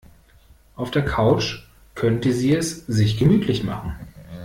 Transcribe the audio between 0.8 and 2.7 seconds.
der Couch könnte sie